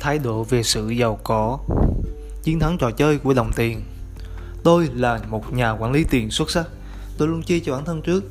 thái 0.00 0.18
độ 0.18 0.44
về 0.44 0.62
sự 0.62 0.88
giàu 0.88 1.18
có, 1.24 1.58
chiến 2.42 2.60
thắng 2.60 2.78
trò 2.78 2.90
chơi 2.90 3.18
của 3.18 3.34
đồng 3.34 3.50
tiền. 3.56 3.82
Tôi 4.62 4.88
là 4.94 5.20
một 5.28 5.52
nhà 5.52 5.70
quản 5.70 5.92
lý 5.92 6.04
tiền 6.10 6.30
xuất 6.30 6.50
sắc. 6.50 6.66
Tôi 7.18 7.28
luôn 7.28 7.42
chia 7.42 7.60
cho 7.60 7.72
bản 7.72 7.84
thân 7.84 8.02
trước. 8.02 8.24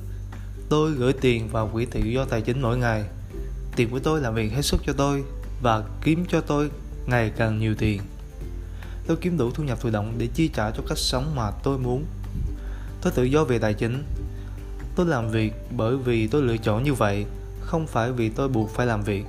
Tôi 0.69 0.91
gửi 0.91 1.13
tiền 1.13 1.47
vào 1.47 1.69
quỹ 1.73 1.85
tự 1.85 1.99
do 1.99 2.25
tài 2.25 2.41
chính 2.41 2.61
mỗi 2.61 2.77
ngày. 2.77 3.03
Tiền 3.75 3.89
của 3.91 3.99
tôi 3.99 4.21
làm 4.21 4.35
việc 4.35 4.53
hết 4.53 4.61
sức 4.61 4.81
cho 4.85 4.93
tôi 4.93 5.23
và 5.61 5.83
kiếm 6.01 6.25
cho 6.29 6.41
tôi 6.41 6.69
ngày 7.07 7.31
càng 7.37 7.59
nhiều 7.59 7.75
tiền. 7.77 8.01
Tôi 9.07 9.17
kiếm 9.17 9.37
đủ 9.37 9.51
thu 9.51 9.63
nhập 9.63 9.81
thụ 9.81 9.89
động 9.89 10.13
để 10.17 10.27
chi 10.33 10.47
trả 10.47 10.71
cho 10.71 10.83
cách 10.87 10.97
sống 10.97 11.35
mà 11.35 11.51
tôi 11.63 11.77
muốn. 11.77 12.05
Tôi 13.01 13.13
tự 13.15 13.23
do 13.23 13.43
về 13.43 13.59
tài 13.59 13.73
chính. 13.73 14.03
Tôi 14.95 15.05
làm 15.05 15.29
việc 15.29 15.53
bởi 15.77 15.97
vì 15.97 16.27
tôi 16.27 16.41
lựa 16.41 16.57
chọn 16.57 16.83
như 16.83 16.93
vậy, 16.93 17.25
không 17.61 17.87
phải 17.87 18.11
vì 18.11 18.29
tôi 18.29 18.47
buộc 18.47 18.69
phải 18.69 18.87
làm 18.87 19.03
việc 19.03 19.25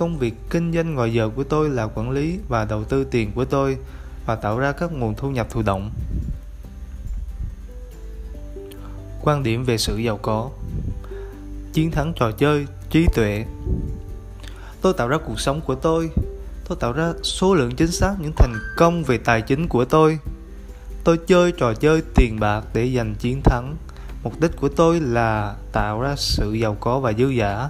công 0.00 0.18
việc 0.18 0.34
kinh 0.50 0.72
doanh 0.72 0.94
ngoài 0.94 1.12
giờ 1.12 1.30
của 1.36 1.44
tôi 1.44 1.70
là 1.70 1.88
quản 1.94 2.10
lý 2.10 2.38
và 2.48 2.64
đầu 2.64 2.84
tư 2.84 3.04
tiền 3.04 3.32
của 3.34 3.44
tôi 3.44 3.76
và 4.26 4.34
tạo 4.34 4.58
ra 4.58 4.72
các 4.72 4.92
nguồn 4.92 5.14
thu 5.14 5.30
nhập 5.30 5.46
thụ 5.50 5.62
động. 5.62 5.90
Quan 9.22 9.42
điểm 9.42 9.64
về 9.64 9.78
sự 9.78 9.96
giàu 9.96 10.18
có. 10.22 10.50
Chiến 11.72 11.90
thắng 11.90 12.12
trò 12.16 12.30
chơi, 12.30 12.66
trí 12.90 13.06
tuệ. 13.14 13.44
Tôi 14.80 14.92
tạo 14.94 15.08
ra 15.08 15.18
cuộc 15.26 15.40
sống 15.40 15.60
của 15.60 15.74
tôi. 15.74 16.10
Tôi 16.68 16.78
tạo 16.80 16.92
ra 16.92 17.12
số 17.22 17.54
lượng 17.54 17.76
chính 17.76 17.90
xác 17.90 18.14
những 18.20 18.32
thành 18.36 18.54
công 18.76 19.04
về 19.04 19.18
tài 19.18 19.42
chính 19.42 19.68
của 19.68 19.84
tôi. 19.84 20.18
Tôi 21.04 21.18
chơi 21.26 21.52
trò 21.52 21.74
chơi 21.74 22.02
tiền 22.14 22.40
bạc 22.40 22.64
để 22.74 22.92
giành 22.96 23.14
chiến 23.14 23.40
thắng. 23.44 23.76
Mục 24.22 24.40
đích 24.40 24.56
của 24.56 24.68
tôi 24.68 25.00
là 25.00 25.56
tạo 25.72 26.00
ra 26.00 26.14
sự 26.16 26.52
giàu 26.52 26.76
có 26.80 27.00
và 27.00 27.12
dư 27.12 27.28
giả 27.28 27.68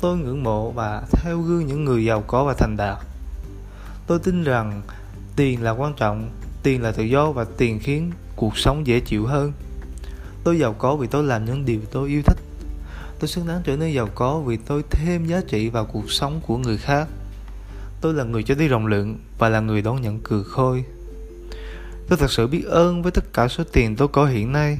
tôi 0.00 0.18
ngưỡng 0.18 0.42
mộ 0.42 0.70
và 0.70 1.02
theo 1.10 1.40
gương 1.40 1.66
những 1.66 1.84
người 1.84 2.04
giàu 2.04 2.24
có 2.26 2.44
và 2.44 2.54
thành 2.54 2.76
đạt. 2.76 2.98
Tôi 4.06 4.18
tin 4.18 4.44
rằng 4.44 4.82
tiền 5.36 5.62
là 5.62 5.70
quan 5.70 5.94
trọng, 5.94 6.30
tiền 6.62 6.82
là 6.82 6.92
tự 6.92 7.04
do 7.04 7.30
và 7.30 7.46
tiền 7.56 7.80
khiến 7.82 8.12
cuộc 8.36 8.58
sống 8.58 8.86
dễ 8.86 9.00
chịu 9.00 9.26
hơn. 9.26 9.52
Tôi 10.44 10.58
giàu 10.58 10.72
có 10.72 10.96
vì 10.96 11.06
tôi 11.06 11.24
làm 11.24 11.44
những 11.44 11.64
điều 11.64 11.80
tôi 11.92 12.08
yêu 12.08 12.22
thích. 12.26 12.38
Tôi 13.20 13.28
xứng 13.28 13.46
đáng 13.46 13.62
trở 13.64 13.76
nên 13.76 13.94
giàu 13.94 14.08
có 14.14 14.38
vì 14.38 14.56
tôi 14.56 14.82
thêm 14.90 15.26
giá 15.26 15.40
trị 15.48 15.68
vào 15.68 15.84
cuộc 15.84 16.10
sống 16.10 16.40
của 16.46 16.58
người 16.58 16.78
khác. 16.78 17.08
Tôi 18.00 18.14
là 18.14 18.24
người 18.24 18.42
cho 18.42 18.54
đi 18.54 18.68
rộng 18.68 18.86
lượng 18.86 19.18
và 19.38 19.48
là 19.48 19.60
người 19.60 19.82
đón 19.82 20.02
nhận 20.02 20.20
cười 20.22 20.44
khôi. 20.44 20.84
Tôi 22.08 22.18
thật 22.18 22.30
sự 22.30 22.46
biết 22.46 22.64
ơn 22.64 23.02
với 23.02 23.12
tất 23.12 23.24
cả 23.32 23.48
số 23.48 23.64
tiền 23.72 23.96
tôi 23.96 24.08
có 24.08 24.26
hiện 24.26 24.52
nay. 24.52 24.78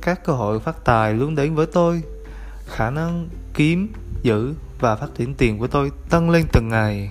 Các 0.00 0.24
cơ 0.24 0.32
hội 0.32 0.60
phát 0.60 0.84
tài 0.84 1.14
luôn 1.14 1.34
đến 1.34 1.54
với 1.54 1.66
tôi 1.66 2.02
khả 2.68 2.90
năng 2.90 3.28
kiếm 3.54 3.92
giữ 4.22 4.54
và 4.80 4.96
phát 4.96 5.08
triển 5.16 5.34
tiền 5.34 5.58
của 5.58 5.66
tôi 5.66 5.90
tăng 6.10 6.30
lên 6.30 6.46
từng 6.52 6.68
ngày. 6.68 7.10